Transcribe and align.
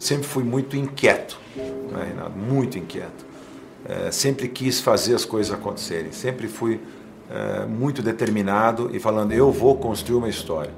Sempre 0.00 0.26
fui 0.26 0.42
muito 0.42 0.78
inquieto, 0.78 1.38
né, 1.54 2.30
muito 2.34 2.78
inquieto. 2.78 3.26
É, 3.84 4.10
sempre 4.10 4.48
quis 4.48 4.80
fazer 4.80 5.14
as 5.14 5.26
coisas 5.26 5.52
acontecerem. 5.52 6.10
Sempre 6.10 6.48
fui 6.48 6.80
é, 7.30 7.66
muito 7.66 8.02
determinado 8.02 8.90
e 8.96 8.98
falando: 8.98 9.32
eu 9.32 9.52
vou 9.52 9.76
construir 9.76 10.16
uma 10.16 10.28
história. 10.30 10.72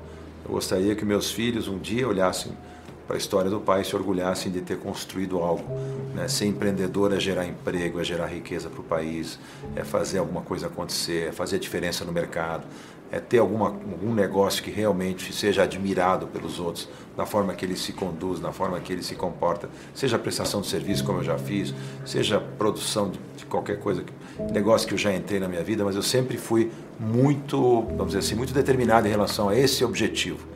Eu 0.44 0.50
gostaria 0.50 0.96
que 0.96 1.04
meus 1.04 1.30
filhos 1.30 1.68
um 1.68 1.78
dia 1.78 2.06
olhassem 2.08 2.52
para 3.06 3.14
a 3.14 3.18
história 3.18 3.48
do 3.48 3.60
pai 3.60 3.82
e 3.82 3.84
se 3.84 3.94
orgulhassem 3.94 4.50
de 4.50 4.60
ter 4.60 4.78
construído 4.78 5.38
algo. 5.38 5.64
Né? 6.16 6.26
Ser 6.26 6.46
empreendedor 6.46 7.12
é 7.12 7.20
gerar 7.20 7.46
emprego, 7.46 8.00
é 8.00 8.04
gerar 8.04 8.26
riqueza 8.26 8.68
para 8.68 8.80
o 8.80 8.84
país, 8.84 9.38
é 9.76 9.84
fazer 9.84 10.18
alguma 10.18 10.42
coisa 10.42 10.66
acontecer, 10.66 11.28
é 11.28 11.32
fazer 11.32 11.60
diferença 11.60 12.04
no 12.04 12.10
mercado, 12.10 12.64
é 13.12 13.20
ter 13.20 13.38
alguma, 13.38 13.66
algum 13.66 14.14
negócio 14.14 14.62
que 14.62 14.70
realmente 14.70 15.34
seja 15.34 15.64
admirado 15.64 16.26
pelos 16.26 16.58
outros, 16.58 16.88
na 17.14 17.26
forma 17.26 17.54
que 17.54 17.62
ele 17.62 17.76
se 17.76 17.92
conduz, 17.92 18.40
na 18.40 18.52
forma 18.52 18.80
que 18.80 18.90
ele 18.90 19.02
se 19.02 19.14
comporta, 19.14 19.68
seja 19.94 20.18
prestação 20.18 20.62
de 20.62 20.66
serviço, 20.66 21.04
como 21.04 21.18
eu 21.18 21.22
já 21.22 21.36
fiz, 21.36 21.74
seja 22.06 22.40
produção 22.40 23.10
de, 23.10 23.20
de 23.36 23.44
qualquer 23.44 23.78
coisa, 23.78 24.02
negócio 24.50 24.88
que 24.88 24.94
eu 24.94 24.98
já 24.98 25.14
entrei 25.14 25.38
na 25.38 25.46
minha 25.46 25.62
vida, 25.62 25.84
mas 25.84 25.94
eu 25.94 26.02
sempre 26.02 26.38
fui 26.38 26.72
muito, 26.98 27.82
vamos 27.82 28.06
dizer 28.06 28.20
assim, 28.20 28.34
muito 28.34 28.54
determinado 28.54 29.06
em 29.06 29.10
relação 29.10 29.50
a 29.50 29.56
esse 29.56 29.84
objetivo. 29.84 30.46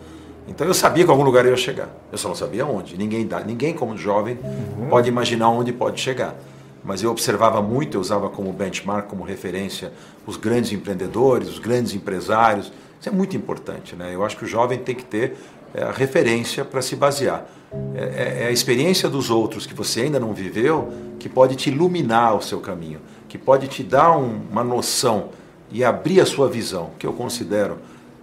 Então 0.48 0.66
eu 0.66 0.72
sabia 0.72 1.04
que 1.04 1.10
algum 1.10 1.24
lugar 1.24 1.44
eu 1.44 1.50
ia 1.50 1.56
chegar. 1.56 1.90
Eu 2.10 2.16
só 2.16 2.28
não 2.28 2.36
sabia 2.36 2.64
onde. 2.64 2.96
Ninguém, 2.96 3.26
dá, 3.26 3.40
ninguém 3.40 3.74
como 3.74 3.96
jovem, 3.96 4.38
uhum. 4.42 4.88
pode 4.88 5.08
imaginar 5.08 5.50
onde 5.50 5.72
pode 5.72 6.00
chegar 6.00 6.36
mas 6.86 7.02
eu 7.02 7.10
observava 7.10 7.60
muito, 7.60 7.96
eu 7.96 8.00
usava 8.00 8.30
como 8.30 8.52
benchmark, 8.52 9.08
como 9.08 9.24
referência, 9.24 9.92
os 10.24 10.36
grandes 10.36 10.70
empreendedores, 10.70 11.48
os 11.48 11.58
grandes 11.58 11.92
empresários. 11.92 12.72
Isso 13.00 13.08
é 13.08 13.12
muito 13.12 13.36
importante. 13.36 13.96
Né? 13.96 14.14
Eu 14.14 14.24
acho 14.24 14.36
que 14.36 14.44
o 14.44 14.46
jovem 14.46 14.78
tem 14.78 14.94
que 14.94 15.04
ter 15.04 15.36
é, 15.74 15.90
referência 15.90 16.64
para 16.64 16.80
se 16.80 16.94
basear. 16.94 17.44
É, 17.92 17.98
é, 17.98 18.42
é, 18.44 18.46
a 18.46 18.52
experiência 18.52 19.08
dos 19.08 19.30
outros 19.30 19.66
que 19.66 19.74
você 19.74 20.02
ainda 20.02 20.20
não 20.20 20.32
viveu 20.32 20.92
que 21.18 21.28
pode 21.28 21.56
te 21.56 21.70
iluminar 21.70 22.36
o 22.36 22.40
seu 22.40 22.60
caminho, 22.60 23.00
que 23.28 23.36
pode 23.36 23.66
te 23.66 23.82
dar 23.82 24.16
um, 24.16 24.42
uma 24.48 24.62
noção 24.62 25.30
e 25.72 25.82
abrir 25.82 26.20
a 26.20 26.26
sua 26.26 26.48
visão, 26.48 26.90
que 27.00 27.04
eu 27.06 27.12
considero 27.12 27.78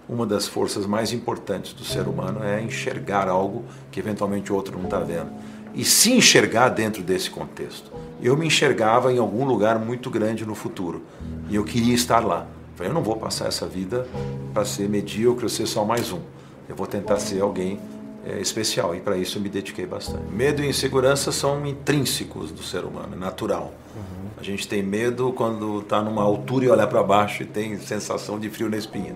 uma 0.07 0.25
das 0.25 0.47
forças 0.47 0.85
mais 0.85 1.11
importantes 1.11 1.73
do 1.73 1.83
ser 1.83 2.07
humano 2.07 2.41
é 2.41 2.61
enxergar 2.61 3.27
algo 3.27 3.65
que 3.91 3.99
eventualmente 3.99 4.53
o 4.53 4.55
outro 4.55 4.77
não 4.77 4.85
está 4.85 4.99
vendo 4.99 5.31
e 5.73 5.83
se 5.83 6.11
enxergar 6.11 6.69
dentro 6.69 7.01
desse 7.01 7.29
contexto. 7.29 7.91
Eu 8.21 8.37
me 8.37 8.47
enxergava 8.47 9.11
em 9.11 9.17
algum 9.17 9.43
lugar 9.45 9.77
muito 9.79 10.09
grande 10.09 10.45
no 10.45 10.55
futuro 10.55 11.03
e 11.49 11.55
eu 11.55 11.63
queria 11.63 11.93
estar 11.93 12.25
lá. 12.25 12.47
Falei, 12.75 12.89
eu 12.89 12.93
não 12.93 13.03
vou 13.03 13.17
passar 13.17 13.47
essa 13.47 13.67
vida 13.67 14.07
para 14.53 14.65
ser 14.65 14.89
medíocre 14.89 15.45
ou 15.45 15.49
ser 15.49 15.67
só 15.67 15.83
mais 15.83 16.11
um. 16.11 16.19
Eu 16.67 16.75
vou 16.75 16.87
tentar 16.87 17.19
ser 17.19 17.41
alguém 17.41 17.79
é, 18.25 18.39
especial 18.39 18.95
e 18.95 18.99
para 18.99 19.17
isso 19.17 19.37
eu 19.37 19.41
me 19.41 19.49
dediquei 19.49 19.85
bastante. 19.85 20.23
Medo 20.31 20.63
e 20.63 20.67
insegurança 20.67 21.31
são 21.31 21.65
intrínsecos 21.65 22.51
do 22.51 22.63
ser 22.63 22.85
humano, 22.85 23.09
é 23.13 23.17
natural. 23.17 23.73
Uhum. 23.95 24.29
A 24.37 24.43
gente 24.43 24.67
tem 24.67 24.81
medo 24.81 25.33
quando 25.33 25.79
está 25.81 26.01
numa 26.01 26.23
altura 26.23 26.65
e 26.65 26.69
olha 26.69 26.87
para 26.87 27.03
baixo 27.03 27.43
e 27.43 27.45
tem 27.45 27.77
sensação 27.79 28.39
de 28.39 28.49
frio 28.49 28.69
na 28.69 28.77
espinha. 28.77 29.15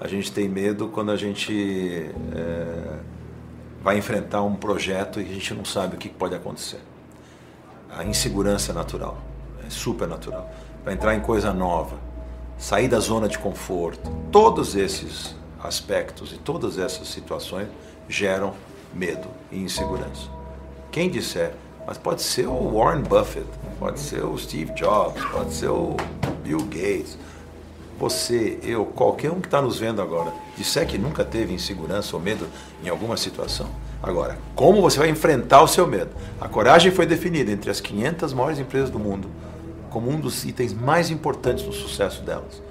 A 0.00 0.08
gente 0.08 0.32
tem 0.32 0.48
medo 0.48 0.88
quando 0.88 1.10
a 1.10 1.16
gente 1.16 2.10
é, 2.34 2.98
vai 3.82 3.98
enfrentar 3.98 4.42
um 4.42 4.54
projeto 4.54 5.20
e 5.20 5.24
a 5.24 5.34
gente 5.34 5.54
não 5.54 5.64
sabe 5.64 5.96
o 5.96 5.98
que 5.98 6.08
pode 6.08 6.34
acontecer. 6.34 6.80
A 7.90 8.04
insegurança 8.04 8.72
é 8.72 8.74
natural, 8.74 9.18
é 9.66 9.70
super 9.70 10.06
natural. 10.06 10.50
Para 10.84 10.92
entrar 10.92 11.14
em 11.14 11.20
coisa 11.20 11.52
nova, 11.52 11.96
sair 12.58 12.88
da 12.88 13.00
zona 13.00 13.28
de 13.28 13.38
conforto, 13.38 14.10
todos 14.30 14.76
esses 14.76 15.34
aspectos 15.62 16.32
e 16.32 16.38
todas 16.38 16.78
essas 16.78 17.08
situações 17.08 17.68
geram 18.08 18.54
medo 18.92 19.28
e 19.50 19.58
insegurança. 19.58 20.28
Quem 20.90 21.10
disser, 21.10 21.54
mas 21.86 21.96
pode 21.96 22.22
ser 22.22 22.46
o 22.46 22.78
Warren 22.78 23.02
Buffett, 23.02 23.46
pode 23.78 23.98
ser 23.98 24.24
o 24.24 24.36
Steve 24.36 24.72
Jobs, 24.74 25.24
pode 25.26 25.52
ser 25.52 25.68
o 25.68 25.96
Bill 26.42 26.62
Gates, 26.64 27.16
você, 28.00 28.58
eu, 28.62 28.86
qualquer 28.86 29.30
um 29.30 29.40
que 29.40 29.46
está 29.46 29.60
nos 29.60 29.78
vendo 29.78 30.00
agora, 30.00 30.32
disser 30.56 30.86
que 30.86 30.98
nunca 30.98 31.22
teve 31.22 31.52
insegurança 31.52 32.16
ou 32.16 32.22
medo 32.22 32.48
em 32.82 32.88
alguma 32.88 33.16
situação, 33.16 33.68
agora, 34.02 34.38
como 34.56 34.80
você 34.80 34.98
vai 34.98 35.10
enfrentar 35.10 35.62
o 35.62 35.68
seu 35.68 35.86
medo? 35.86 36.10
A 36.40 36.48
coragem 36.48 36.90
foi 36.90 37.04
definida 37.04 37.52
entre 37.52 37.70
as 37.70 37.80
500 37.80 38.32
maiores 38.32 38.58
empresas 38.58 38.90
do 38.90 38.98
mundo 38.98 39.28
como 39.90 40.08
um 40.08 40.18
dos 40.18 40.44
itens 40.44 40.72
mais 40.72 41.10
importantes 41.10 41.64
do 41.64 41.72
sucesso 41.72 42.22
delas. 42.22 42.62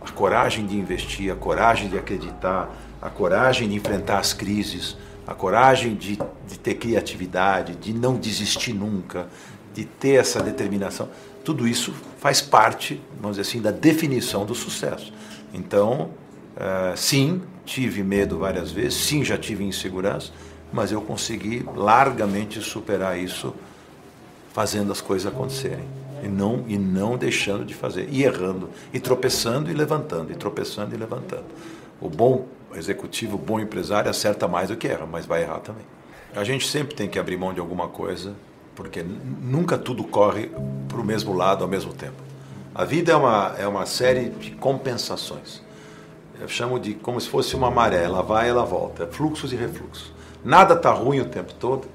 A 0.00 0.10
coragem 0.10 0.64
de 0.66 0.76
investir, 0.76 1.30
a 1.30 1.36
coragem 1.36 1.88
de 1.88 1.98
acreditar, 1.98 2.70
a 3.00 3.10
coragem 3.10 3.68
de 3.68 3.74
enfrentar 3.74 4.18
as 4.18 4.32
crises, 4.32 4.96
a 5.26 5.34
coragem 5.34 5.94
de, 5.94 6.18
de 6.46 6.58
ter 6.58 6.74
criatividade, 6.74 7.74
de 7.74 7.92
não 7.92 8.14
desistir 8.14 8.72
nunca, 8.72 9.26
de 9.74 9.84
ter 9.84 10.20
essa 10.20 10.42
determinação 10.42 11.08
tudo 11.44 11.66
isso 11.66 11.92
faz 12.18 12.40
parte, 12.40 13.00
vamos 13.20 13.36
dizer 13.36 13.48
assim, 13.48 13.60
da 13.60 13.70
definição 13.70 14.44
do 14.46 14.54
sucesso. 14.54 15.12
Então, 15.52 16.10
uh, 16.56 16.96
sim, 16.96 17.42
tive 17.64 18.02
medo 18.02 18.38
várias 18.38 18.70
vezes, 18.70 18.94
sim, 18.94 19.24
já 19.24 19.36
tive 19.36 19.64
insegurança, 19.64 20.32
mas 20.72 20.90
eu 20.90 21.00
consegui 21.00 21.64
largamente 21.76 22.60
superar 22.60 23.18
isso 23.18 23.54
fazendo 24.52 24.92
as 24.92 25.00
coisas 25.00 25.32
acontecerem 25.32 25.84
e 26.22 26.28
não 26.28 26.64
e 26.68 26.78
não 26.78 27.16
deixando 27.16 27.64
de 27.64 27.74
fazer 27.74 28.08
e 28.10 28.22
errando 28.22 28.70
e 28.92 29.00
tropeçando 29.00 29.70
e 29.70 29.74
levantando 29.74 30.32
e 30.32 30.36
tropeçando 30.36 30.94
e 30.94 30.98
levantando. 30.98 31.46
O 32.00 32.08
bom 32.08 32.46
executivo, 32.74 33.36
o 33.36 33.38
bom 33.38 33.60
empresário 33.60 34.10
acerta 34.10 34.46
mais 34.48 34.68
do 34.68 34.76
que 34.76 34.88
erra, 34.88 35.06
mas 35.06 35.26
vai 35.26 35.42
errar 35.42 35.60
também. 35.60 35.84
A 36.34 36.44
gente 36.44 36.66
sempre 36.66 36.94
tem 36.94 37.08
que 37.08 37.18
abrir 37.18 37.36
mão 37.36 37.52
de 37.52 37.60
alguma 37.60 37.88
coisa 37.88 38.34
porque 38.74 39.02
nunca 39.02 39.76
tudo 39.76 40.04
corre 40.04 40.50
para 40.88 41.00
o 41.00 41.04
mesmo 41.04 41.34
lado 41.34 41.62
ao 41.64 41.68
mesmo 41.68 41.92
tempo. 41.92 42.22
A 42.74 42.84
vida 42.84 43.12
é 43.12 43.16
uma, 43.16 43.54
é 43.58 43.66
uma 43.66 43.84
série 43.86 44.30
de 44.30 44.52
compensações. 44.52 45.62
Eu 46.40 46.48
chamo 46.48 46.80
de 46.80 46.94
como 46.94 47.20
se 47.20 47.28
fosse 47.28 47.54
uma 47.54 47.70
maré, 47.70 48.02
ela 48.02 48.22
vai 48.22 48.48
ela 48.48 48.64
volta, 48.64 49.04
é 49.04 49.06
fluxos 49.06 49.52
e 49.52 49.56
refluxos. 49.56 50.12
Nada 50.44 50.74
está 50.74 50.90
ruim 50.90 51.20
o 51.20 51.26
tempo 51.26 51.52
todo, 51.54 51.86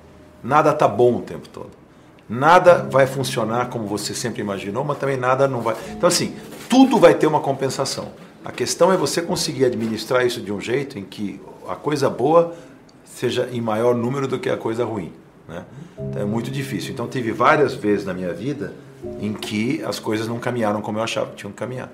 nada 0.43 0.71
está 0.71 0.87
bom 0.87 1.15
o 1.17 1.21
tempo 1.21 1.49
todo. 1.49 1.71
Nada 2.29 2.87
vai 2.89 3.07
funcionar 3.07 3.69
como 3.69 3.87
você 3.87 4.13
sempre 4.13 4.41
imaginou, 4.41 4.83
mas 4.83 4.97
também 4.97 5.17
nada 5.17 5.47
não 5.47 5.61
vai. 5.61 5.75
Então, 5.91 6.07
assim, 6.07 6.35
tudo 6.69 6.97
vai 6.99 7.13
ter 7.13 7.25
uma 7.25 7.39
compensação. 7.39 8.11
A 8.43 8.51
questão 8.51 8.91
é 8.91 8.97
você 8.97 9.21
conseguir 9.21 9.65
administrar 9.65 10.25
isso 10.25 10.41
de 10.41 10.51
um 10.51 10.59
jeito 10.59 10.99
em 10.99 11.03
que 11.03 11.41
a 11.67 11.75
coisa 11.75 12.09
boa 12.09 12.53
seja 13.05 13.49
em 13.51 13.61
maior 13.61 13.95
número 13.95 14.27
do 14.27 14.37
que 14.37 14.49
a 14.49 14.57
coisa 14.57 14.85
ruim. 14.85 15.11
Né? 15.47 15.63
Então 15.97 16.21
é 16.21 16.25
muito 16.25 16.51
difícil. 16.51 16.91
Então 16.91 17.07
tive 17.07 17.31
várias 17.31 17.73
vezes 17.73 18.05
na 18.05 18.13
minha 18.13 18.33
vida 18.33 18.73
em 19.21 19.33
que 19.33 19.83
as 19.83 19.99
coisas 19.99 20.27
não 20.27 20.39
caminharam 20.39 20.81
como 20.81 20.97
eu 20.97 21.03
achava 21.03 21.31
que 21.31 21.37
tinham 21.37 21.51
que 21.51 21.57
caminhar. 21.57 21.91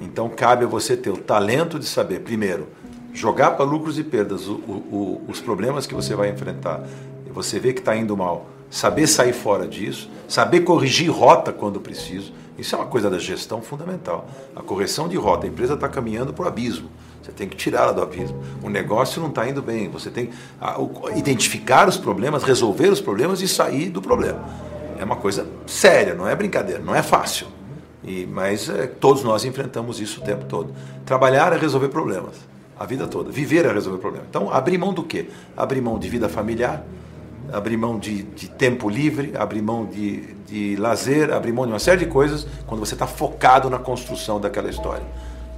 Então 0.00 0.28
cabe 0.28 0.64
a 0.64 0.68
você 0.68 0.96
ter 0.96 1.10
o 1.10 1.16
talento 1.16 1.78
de 1.78 1.86
saber, 1.86 2.20
primeiro, 2.20 2.68
jogar 3.12 3.52
para 3.52 3.64
lucros 3.64 3.98
e 3.98 4.04
perdas 4.04 4.46
o, 4.46 4.54
o, 4.54 5.24
os 5.28 5.40
problemas 5.40 5.86
que 5.86 5.94
você 5.94 6.14
vai 6.14 6.30
enfrentar. 6.30 6.82
Você 7.30 7.58
vê 7.58 7.72
que 7.72 7.80
está 7.80 7.96
indo 7.96 8.16
mal, 8.16 8.46
saber 8.70 9.06
sair 9.06 9.32
fora 9.32 9.66
disso, 9.66 10.10
saber 10.28 10.60
corrigir 10.60 11.10
rota 11.10 11.52
quando 11.52 11.80
preciso. 11.80 12.32
Isso 12.58 12.74
é 12.74 12.78
uma 12.78 12.86
coisa 12.86 13.08
da 13.08 13.18
gestão 13.18 13.62
fundamental. 13.62 14.28
A 14.54 14.62
correção 14.62 15.08
de 15.08 15.16
rota, 15.16 15.46
a 15.46 15.48
empresa 15.48 15.74
está 15.74 15.88
caminhando 15.88 16.32
para 16.32 16.44
o 16.44 16.48
abismo. 16.48 16.90
Você 17.22 17.30
tem 17.30 17.48
que 17.48 17.56
tirá-la 17.56 17.92
do 17.92 18.02
abismo. 18.02 18.42
O 18.62 18.68
negócio 18.68 19.20
não 19.20 19.28
está 19.28 19.48
indo 19.48 19.62
bem. 19.62 19.88
Você 19.90 20.10
tem 20.10 20.26
que 20.26 20.32
identificar 21.16 21.88
os 21.88 21.96
problemas, 21.96 22.42
resolver 22.42 22.88
os 22.88 23.00
problemas 23.00 23.40
e 23.40 23.48
sair 23.48 23.90
do 23.90 24.02
problema. 24.02 24.44
É 24.98 25.04
uma 25.04 25.16
coisa 25.16 25.46
séria, 25.66 26.14
não 26.14 26.28
é 26.28 26.34
brincadeira, 26.34 26.82
não 26.82 26.94
é 26.94 27.02
fácil. 27.02 27.46
E, 28.04 28.26
mas 28.26 28.68
é, 28.68 28.86
todos 28.86 29.22
nós 29.22 29.44
enfrentamos 29.44 30.00
isso 30.00 30.20
o 30.20 30.24
tempo 30.24 30.44
todo. 30.46 30.74
Trabalhar 31.06 31.52
é 31.52 31.56
resolver 31.56 31.88
problemas, 31.88 32.36
a 32.78 32.84
vida 32.84 33.06
toda. 33.06 33.30
Viver 33.30 33.64
é 33.64 33.72
resolver 33.72 33.98
problemas. 33.98 34.28
Então, 34.28 34.52
abrir 34.52 34.76
mão 34.78 34.92
do 34.92 35.04
quê? 35.04 35.28
Abrir 35.56 35.80
mão 35.80 35.98
de 35.98 36.08
vida 36.08 36.28
familiar, 36.28 36.84
abrir 37.52 37.76
mão 37.76 37.98
de, 37.98 38.22
de 38.22 38.48
tempo 38.48 38.88
livre, 38.88 39.32
abrir 39.36 39.62
mão 39.62 39.86
de, 39.86 40.34
de 40.46 40.76
lazer, 40.76 41.32
abrir 41.32 41.52
mão 41.52 41.66
de 41.66 41.72
uma 41.72 41.78
série 41.78 42.04
de 42.04 42.06
coisas 42.06 42.46
quando 42.66 42.80
você 42.80 42.94
está 42.94 43.06
focado 43.06 43.70
na 43.70 43.78
construção 43.78 44.40
daquela 44.40 44.68
história. 44.68 45.04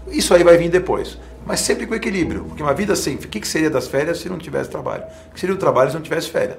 Isso 0.09 0.35
aí 0.35 0.45
vai 0.45 0.57
vir 0.57 0.71
depois 0.71 1.19
mas 1.47 1.61
sempre 1.61 1.87
com 1.87 1.95
equilíbrio. 1.95 2.45
Porque 2.45 2.63
uma 2.63 2.75
vida 2.75 2.97
sem. 2.97 3.17
O 3.17 3.19
que, 3.19 3.47
seria 3.47 3.71
das 3.71 3.87
férias 3.87 4.19
se 4.19 4.29
não 4.29 4.39
tivesse 4.39 4.71
trabalho? 4.71 5.05
O 5.31 5.35
que 5.35 5.41
seria 5.41 5.55
o 5.55 5.59
trabalho 5.59 5.91
se 5.91 5.97
não 5.97 6.03
tivesse 6.03 6.31
férias? 6.31 6.59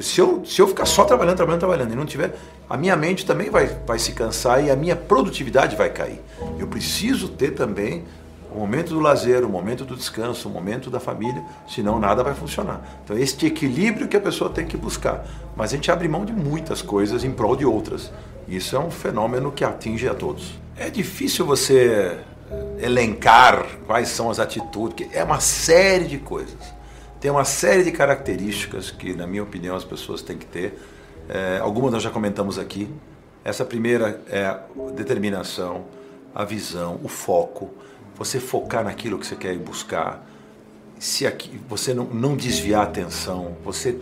Se 0.00 0.20
eu, 0.20 0.44
se 0.44 0.60
eu 0.62 0.68
ficar 0.68 0.86
só 0.86 1.04
trabalhando, 1.04 1.36
trabalhando, 1.36 1.60
trabalhando 1.60 1.92
e 1.92 1.96
não 1.96 2.06
tiver, 2.06 2.36
a 2.68 2.76
minha 2.76 2.94
mente 2.94 3.26
também 3.26 3.50
vai, 3.50 3.66
vai 3.84 3.98
se 3.98 4.12
cansar 4.12 4.64
e 4.64 4.70
a 4.70 4.76
minha 4.76 4.94
produtividade 4.94 5.74
vai 5.74 5.90
cair. 5.90 6.20
Eu 6.60 6.68
preciso 6.68 7.28
ter 7.28 7.52
também 7.52 8.04
o 8.52 8.58
momento 8.58 8.90
do 8.90 9.00
lazer, 9.00 9.44
o 9.44 9.48
momento 9.48 9.84
do 9.84 9.96
descanso, 9.96 10.48
o 10.48 10.52
momento 10.52 10.90
da 10.90 11.00
família, 11.00 11.42
senão 11.68 11.98
nada 11.98 12.22
vai 12.22 12.34
funcionar. 12.34 13.00
Então, 13.04 13.18
este 13.18 13.46
equilíbrio 13.46 14.06
que 14.06 14.16
a 14.16 14.20
pessoa 14.20 14.48
tem 14.48 14.64
que 14.64 14.76
buscar. 14.76 15.26
Mas 15.56 15.72
a 15.72 15.76
gente 15.76 15.90
abre 15.90 16.06
mão 16.06 16.24
de 16.24 16.32
muitas 16.32 16.82
coisas 16.82 17.24
em 17.24 17.32
prol 17.32 17.56
de 17.56 17.64
outras. 17.64 18.12
Isso 18.46 18.76
é 18.76 18.78
um 18.78 18.92
fenômeno 18.92 19.50
que 19.50 19.64
atinge 19.64 20.08
a 20.08 20.14
todos. 20.14 20.54
É 20.76 20.88
difícil 20.88 21.44
você 21.44 22.16
elencar 22.80 23.66
quais 23.86 24.08
são 24.08 24.30
as 24.30 24.38
atitudes, 24.38 25.08
é 25.12 25.22
uma 25.22 25.40
série 25.40 26.06
de 26.06 26.18
coisas. 26.18 26.58
tem 27.20 27.30
uma 27.30 27.44
série 27.44 27.84
de 27.84 27.92
características 27.92 28.90
que, 28.90 29.12
na 29.12 29.26
minha 29.26 29.42
opinião, 29.42 29.76
as 29.76 29.84
pessoas 29.84 30.22
têm 30.22 30.38
que 30.38 30.46
ter. 30.46 30.80
É, 31.28 31.58
algumas 31.58 31.92
nós 31.92 32.02
já 32.02 32.10
comentamos 32.10 32.58
aqui. 32.58 32.88
Essa 33.44 33.62
primeira 33.64 34.22
é 34.30 34.46
a 34.46 34.60
determinação, 34.94 35.84
a 36.34 36.44
visão, 36.44 36.98
o 37.04 37.08
foco. 37.08 37.70
Você 38.16 38.40
focar 38.40 38.84
naquilo 38.84 39.18
que 39.18 39.26
você 39.26 39.36
quer 39.36 39.54
buscar. 39.58 40.26
Se 40.98 41.26
aqui, 41.26 41.60
você 41.68 41.92
não, 41.92 42.04
não 42.04 42.36
desviar 42.36 42.80
a 42.80 42.84
atenção, 42.84 43.56
você 43.62 43.98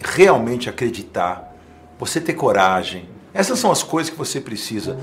realmente 0.00 0.68
acreditar, 0.68 1.54
você 1.98 2.20
ter 2.20 2.34
coragem. 2.34 3.08
Essas 3.34 3.58
são 3.58 3.70
as 3.70 3.82
coisas 3.82 4.10
que 4.10 4.16
você 4.16 4.40
precisa. 4.40 4.96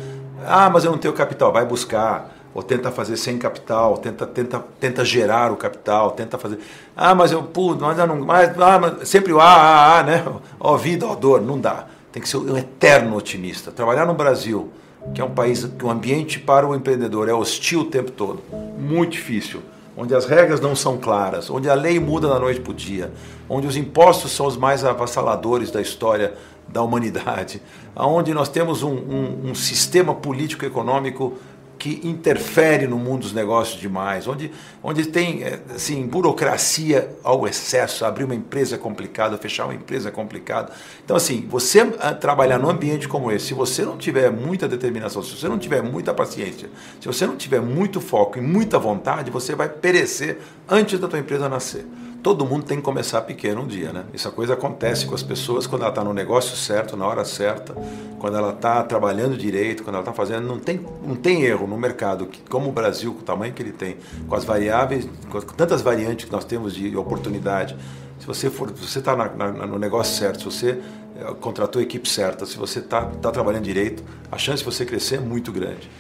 Ah, 0.45 0.69
mas 0.69 0.85
eu 0.85 0.91
não 0.91 0.97
tenho 0.97 1.13
capital. 1.13 1.51
Vai 1.51 1.65
buscar 1.65 2.34
ou 2.55 2.63
tenta 2.63 2.89
fazer 2.89 3.17
sem 3.17 3.37
capital, 3.37 3.97
tenta, 3.97 4.25
tenta, 4.25 4.63
tenta 4.79 5.03
gerar 5.03 5.51
o 5.51 5.57
capital, 5.57 6.11
tenta 6.11 6.37
fazer. 6.37 6.57
Ah, 6.95 7.13
mas 7.13 7.33
eu, 7.33 7.43
pô, 7.43 7.75
mas 7.75 7.99
eu 7.99 8.07
não. 8.07 8.21
Mas, 8.21 8.57
ah, 8.57 8.79
mas 8.79 9.09
sempre 9.09 9.33
o 9.33 9.41
ah, 9.41 9.45
ah, 9.45 9.99
ah, 9.99 10.03
né? 10.03 10.25
Ó 10.57 10.77
vida, 10.77 11.05
ó 11.05 11.15
dor, 11.15 11.41
não 11.41 11.59
dá. 11.59 11.85
Tem 12.13 12.23
que 12.23 12.29
ser 12.29 12.37
um 12.37 12.57
eterno 12.57 13.17
otimista. 13.17 13.73
Trabalhar 13.73 14.05
no 14.05 14.13
Brasil, 14.13 14.71
que 15.13 15.19
é 15.19 15.23
um 15.25 15.31
país 15.31 15.65
que 15.65 15.83
o 15.83 15.89
ambiente 15.89 16.39
para 16.39 16.65
o 16.65 16.73
empreendedor 16.73 17.27
é 17.27 17.33
hostil 17.33 17.81
o 17.81 17.85
tempo 17.85 18.09
todo, 18.09 18.41
muito 18.79 19.11
difícil, 19.11 19.61
onde 19.97 20.15
as 20.15 20.23
regras 20.23 20.61
não 20.61 20.77
são 20.77 20.97
claras, 20.97 21.49
onde 21.49 21.69
a 21.69 21.73
lei 21.73 21.99
muda 21.99 22.29
da 22.29 22.39
noite 22.39 22.61
para 22.61 22.71
o 22.71 22.73
dia, 22.73 23.11
onde 23.49 23.67
os 23.67 23.75
impostos 23.75 24.31
são 24.31 24.45
os 24.45 24.55
mais 24.55 24.85
avassaladores 24.85 25.71
da 25.71 25.81
história 25.81 26.33
da 26.69 26.81
humanidade, 26.81 27.61
onde 27.93 28.33
nós 28.33 28.47
temos 28.47 28.81
um, 28.81 28.93
um, 28.93 29.49
um 29.49 29.55
sistema 29.55 30.15
político-econômico 30.15 31.37
que 31.85 32.01
interfere 32.03 32.87
no 32.87 32.97
mundo 32.97 33.21
dos 33.21 33.31
negócios 33.31 33.79
demais, 33.79 34.27
onde, 34.27 34.51
onde 34.81 35.05
tem 35.05 35.43
eh, 35.43 35.59
assim, 35.75 36.07
burocracia 36.07 37.15
ao 37.23 37.47
excesso, 37.47 38.03
abrir 38.03 38.23
uma 38.23 38.33
empresa 38.33 38.73
é 38.73 38.77
complicado, 38.79 39.37
fechar 39.37 39.65
uma 39.65 39.75
empresa 39.75 40.09
é 40.09 40.11
complicado. 40.11 40.73
Então, 41.03 41.15
assim, 41.15 41.45
você 41.47 41.81
ah, 41.99 42.11
trabalhar 42.11 42.57
num 42.57 42.71
ambiente 42.71 43.07
como 43.07 43.31
esse, 43.31 43.45
se 43.45 43.53
você 43.53 43.85
não 43.85 43.97
tiver 43.97 44.31
muita 44.31 44.67
determinação, 44.67 45.21
se 45.21 45.37
você 45.37 45.47
não 45.47 45.59
tiver 45.59 45.83
muita 45.83 46.11
paciência, 46.11 46.71
se 46.99 47.05
você 47.05 47.27
não 47.27 47.37
tiver 47.37 47.61
muito 47.61 48.01
foco 48.01 48.39
e 48.39 48.41
muita 48.41 48.79
vontade, 48.79 49.29
você 49.29 49.53
vai 49.53 49.69
perecer 49.69 50.39
antes 50.67 50.99
da 50.99 51.07
tua 51.07 51.19
empresa 51.19 51.47
nascer 51.47 51.85
todo 52.25 52.43
mundo 52.43 52.63
tem 52.63 52.77
que 52.77 52.83
começar 52.83 53.21
pequeno 53.21 53.61
um 53.61 53.67
dia, 53.67 53.93
né? 53.93 54.03
Essa 54.11 54.31
coisa 54.31 54.55
acontece 54.55 55.05
com 55.05 55.13
as 55.13 55.21
pessoas 55.21 55.67
quando 55.67 55.83
ela 55.83 55.91
está 55.91 56.03
no 56.03 56.11
negócio 56.11 56.57
certo, 56.57 56.97
na 56.97 57.05
hora 57.05 57.23
certa, 57.23 57.75
quando 58.17 58.35
ela 58.35 58.49
está 58.49 58.81
trabalhando 58.81 59.37
direito, 59.37 59.83
quando 59.83 59.93
ela 59.93 60.01
está 60.01 60.11
fazendo. 60.11 60.47
Não 60.47 60.57
tem, 60.57 60.83
não 61.05 61.15
tem 61.15 61.43
erro 61.43 61.67
no 61.67 61.77
mercado, 61.77 62.27
como 62.49 62.69
o 62.69 62.71
Brasil, 62.71 63.13
com 63.13 63.19
o 63.19 63.23
tamanho 63.23 63.53
que 63.53 63.61
ele 63.61 63.71
tem, 63.71 63.97
com 64.27 64.33
as 64.33 64.43
variáveis, 64.43 65.07
com 65.29 65.39
tantas 65.39 65.83
variantes 65.83 66.25
que 66.25 66.31
nós 66.31 66.43
temos 66.43 66.73
de 66.73 66.97
oportunidade. 66.97 67.77
Se 68.17 68.25
você 68.25 68.49
for, 68.49 68.69
se 68.69 68.87
você 68.87 68.97
está 68.97 69.15
no 69.15 69.77
negócio 69.77 70.17
certo, 70.17 70.39
se 70.39 70.45
você 70.45 70.81
eh, 71.19 71.35
contratou 71.39 71.79
a 71.79 71.83
equipe 71.83 72.09
certa, 72.09 72.43
se 72.47 72.57
você 72.57 72.79
está 72.79 73.05
tá 73.05 73.29
trabalhando 73.29 73.65
direito, 73.65 74.03
a 74.31 74.37
chance 74.39 74.63
de 74.63 74.65
você 74.65 74.83
crescer 74.83 75.17
é 75.17 75.19
muito 75.19 75.51
grande. 75.51 75.91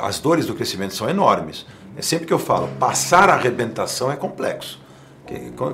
As 0.00 0.20
dores 0.20 0.46
do 0.46 0.54
crescimento 0.54 0.94
são 0.94 1.10
enormes. 1.10 1.66
É 1.96 2.02
sempre 2.02 2.24
que 2.24 2.32
eu 2.32 2.38
falo, 2.38 2.68
passar 2.78 3.28
a 3.28 3.34
arrebentação 3.34 4.12
é 4.12 4.14
complexo. 4.14 4.85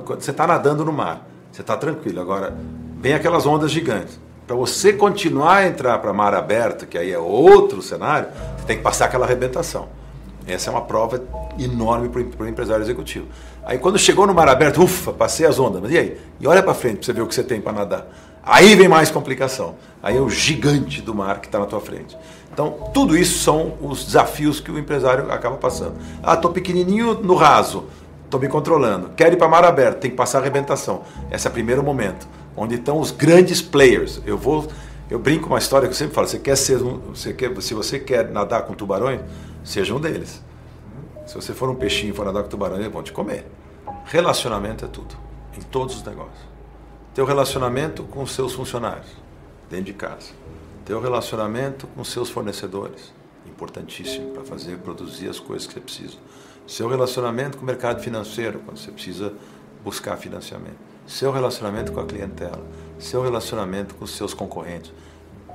Você 0.07 0.31
está 0.31 0.47
nadando 0.47 0.83
no 0.83 0.91
mar, 0.91 1.27
você 1.51 1.61
está 1.61 1.77
tranquilo. 1.77 2.19
Agora, 2.19 2.55
vem 2.99 3.13
aquelas 3.13 3.45
ondas 3.45 3.71
gigantes. 3.71 4.19
Para 4.47 4.55
você 4.55 4.91
continuar 4.91 5.57
a 5.57 5.67
entrar 5.67 5.99
para 5.99 6.11
mar 6.11 6.33
aberto, 6.33 6.85
que 6.85 6.97
aí 6.97 7.11
é 7.11 7.17
outro 7.17 7.81
cenário, 7.81 8.27
você 8.57 8.65
tem 8.65 8.77
que 8.77 8.83
passar 8.83 9.05
aquela 9.05 9.25
arrebentação. 9.25 9.87
Essa 10.45 10.69
é 10.69 10.71
uma 10.71 10.81
prova 10.81 11.23
enorme 11.57 12.09
para 12.09 12.45
o 12.45 12.47
empresário 12.47 12.83
executivo. 12.83 13.27
Aí 13.63 13.77
quando 13.77 13.97
chegou 13.97 14.27
no 14.27 14.33
mar 14.33 14.49
aberto, 14.49 14.83
ufa, 14.83 15.13
passei 15.13 15.45
as 15.45 15.57
ondas, 15.57 15.81
mas 15.81 15.91
e 15.91 15.97
aí? 15.97 16.17
E 16.39 16.47
olha 16.47 16.61
para 16.61 16.73
frente 16.73 16.97
para 16.97 17.05
você 17.05 17.13
ver 17.13 17.21
o 17.21 17.27
que 17.27 17.35
você 17.35 17.43
tem 17.43 17.61
para 17.61 17.71
nadar. 17.71 18.07
Aí 18.45 18.75
vem 18.75 18.89
mais 18.89 19.09
complicação. 19.09 19.75
Aí 20.01 20.17
é 20.17 20.19
o 20.19 20.29
gigante 20.29 21.01
do 21.01 21.15
mar 21.15 21.39
que 21.39 21.47
está 21.47 21.59
na 21.59 21.65
tua 21.65 21.79
frente. 21.79 22.17
Então, 22.51 22.91
tudo 22.93 23.17
isso 23.17 23.39
são 23.39 23.73
os 23.81 24.05
desafios 24.05 24.59
que 24.59 24.69
o 24.69 24.77
empresário 24.77 25.31
acaba 25.31 25.55
passando. 25.55 25.95
Ah, 26.21 26.33
estou 26.33 26.51
pequenininho 26.51 27.15
no 27.23 27.35
raso 27.35 27.85
estou 28.33 28.39
me 28.39 28.47
controlando. 28.47 29.11
Quero 29.15 29.35
ir 29.35 29.37
para 29.37 29.47
mar 29.47 29.63
aberto, 29.63 29.99
tem 29.99 30.11
que 30.11 30.17
passar 30.17 30.39
a 30.39 30.41
arrebentação. 30.41 31.03
Esse 31.31 31.47
é 31.47 31.49
o 31.49 31.53
primeiro 31.53 31.83
momento, 31.83 32.27
onde 32.57 32.75
estão 32.75 32.99
os 32.99 33.11
grandes 33.11 33.61
players. 33.61 34.19
Eu 34.25 34.37
vou, 34.37 34.67
eu 35.09 35.19
brinco 35.19 35.47
uma 35.47 35.59
história 35.59 35.87
que 35.87 35.93
eu 35.93 35.97
sempre 35.97 36.15
falo: 36.15 36.27
você 36.27 36.39
quer 36.39 36.55
ser 36.55 36.81
um, 36.81 36.97
você 37.13 37.33
quer, 37.33 37.61
se 37.61 37.73
você 37.73 37.99
quer 37.99 38.29
nadar 38.31 38.63
com 38.63 38.73
tubarões, 38.73 39.21
seja 39.63 39.93
um 39.93 39.99
deles. 39.99 40.41
Se 41.27 41.35
você 41.35 41.53
for 41.53 41.69
um 41.69 41.75
peixinho 41.75 42.11
e 42.11 42.15
for 42.15 42.25
nadar 42.25 42.43
com 42.43 42.49
tubarões, 42.49 42.81
eles 42.81 42.91
vão 42.91 43.03
te 43.03 43.13
comer. 43.13 43.45
Relacionamento 44.05 44.83
é 44.83 44.87
tudo, 44.87 45.15
em 45.57 45.61
todos 45.61 45.95
os 45.95 46.03
negócios. 46.03 46.53
Teu 47.13 47.25
relacionamento 47.25 48.03
com 48.03 48.23
os 48.23 48.31
seus 48.31 48.53
funcionários, 48.53 49.07
dentro 49.69 49.85
de 49.85 49.93
casa. 49.93 50.31
Teu 50.83 50.99
relacionamento 50.99 51.87
com 51.87 52.01
os 52.01 52.11
seus 52.11 52.29
fornecedores, 52.29 53.13
importantíssimo 53.63 54.31
para 54.31 54.43
fazer 54.43 54.77
produzir 54.77 55.29
as 55.29 55.39
coisas 55.39 55.65
que 55.65 55.73
você 55.73 55.79
precisa 55.79 56.17
seu 56.65 56.87
relacionamento 56.87 57.57
com 57.57 57.63
o 57.63 57.65
mercado 57.65 58.01
financeiro, 58.01 58.59
quando 58.59 58.77
você 58.77 58.91
precisa 58.91 59.33
buscar 59.83 60.15
financiamento. 60.17 60.77
Seu 61.05 61.31
relacionamento 61.31 61.91
com 61.91 61.99
a 61.99 62.05
clientela. 62.05 62.65
Seu 62.97 63.21
relacionamento 63.21 63.95
com 63.95 64.05
os 64.05 64.15
seus 64.15 64.33
concorrentes. 64.33 64.93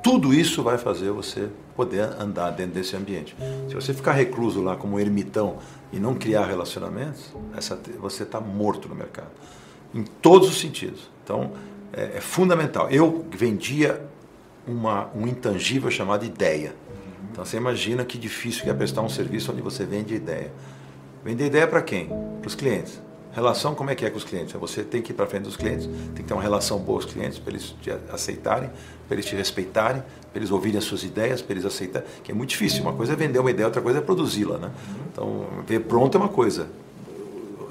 Tudo 0.02 0.34
isso 0.34 0.62
vai 0.62 0.76
fazer 0.76 1.10
você 1.10 1.48
poder 1.74 2.02
andar 2.20 2.50
dentro 2.50 2.74
desse 2.74 2.94
ambiente. 2.94 3.34
Se 3.68 3.74
você 3.74 3.94
ficar 3.94 4.12
recluso 4.12 4.60
lá 4.60 4.76
como 4.76 4.96
um 4.96 5.00
ermitão 5.00 5.58
e 5.92 5.98
não 5.98 6.14
criar 6.14 6.44
relacionamentos, 6.44 7.32
essa, 7.56 7.80
você 7.98 8.22
está 8.22 8.40
morto 8.40 8.88
no 8.88 8.94
mercado. 8.94 9.30
Em 9.94 10.02
todos 10.02 10.48
os 10.48 10.60
sentidos. 10.60 11.10
Então, 11.24 11.52
é, 11.92 12.18
é 12.18 12.20
fundamental. 12.20 12.90
Eu 12.90 13.24
vendia 13.30 14.06
uma, 14.66 15.08
um 15.14 15.26
intangível 15.26 15.90
chamado 15.90 16.24
ideia. 16.24 16.74
Então, 17.30 17.44
você 17.44 17.56
imagina 17.56 18.04
que 18.04 18.18
difícil 18.18 18.64
que 18.64 18.70
é 18.70 18.74
prestar 18.74 19.02
um 19.02 19.08
serviço 19.08 19.52
onde 19.52 19.62
você 19.62 19.84
vende 19.84 20.14
ideia. 20.14 20.50
Vender 21.24 21.46
ideia 21.46 21.66
para 21.66 21.82
quem? 21.82 22.08
Para 22.40 22.48
os 22.48 22.54
clientes. 22.54 23.00
Relação, 23.32 23.74
como 23.74 23.90
é 23.90 23.94
que 23.94 24.04
é 24.04 24.10
com 24.10 24.16
os 24.16 24.24
clientes? 24.24 24.52
Você 24.54 24.82
tem 24.82 25.02
que 25.02 25.12
ir 25.12 25.14
para 25.14 25.26
frente 25.26 25.44
dos 25.44 25.56
clientes, 25.56 25.86
tem 25.86 26.16
que 26.16 26.22
ter 26.24 26.32
uma 26.32 26.42
relação 26.42 26.78
boa 26.78 26.98
com 27.00 27.06
os 27.06 27.12
clientes, 27.12 27.38
para 27.38 27.52
eles 27.52 27.74
te 27.80 27.90
aceitarem, 28.10 28.70
para 29.06 29.14
eles 29.14 29.26
te 29.26 29.36
respeitarem, 29.36 30.02
para 30.32 30.40
eles 30.40 30.50
ouvirem 30.50 30.78
as 30.78 30.84
suas 30.84 31.04
ideias, 31.04 31.42
para 31.42 31.52
eles 31.52 31.64
aceitarem, 31.64 32.08
que 32.24 32.32
é 32.32 32.34
muito 32.34 32.50
difícil. 32.50 32.82
Uma 32.82 32.94
coisa 32.94 33.12
é 33.12 33.16
vender 33.16 33.38
uma 33.38 33.50
ideia, 33.50 33.66
outra 33.66 33.82
coisa 33.82 33.98
é 33.98 34.02
produzi-la. 34.02 34.58
Né? 34.58 34.70
Então, 35.12 35.46
ver 35.66 35.80
pronto 35.80 36.16
é 36.16 36.20
uma 36.20 36.30
coisa. 36.30 36.66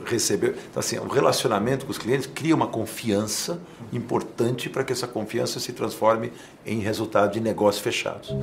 Receber. 0.06 0.56
Então, 0.69 0.80
assim, 0.80 0.98
o 1.00 1.07
relacionamento 1.07 1.86
com 1.86 1.92
os 1.92 1.98
clientes 1.98 2.29
cria 2.34 2.55
uma 2.55 2.67
confiança 2.67 3.60
importante 3.91 4.70
para 4.70 4.86
que 4.86 4.93
essa 4.93 5.08
confiança 5.08 5.60
se 5.60 5.74
transforme 5.74 6.31
em 6.65 6.79
resultado 6.79 7.34
de 7.34 7.41
negócios 7.41 7.84
fechados. 7.84 8.34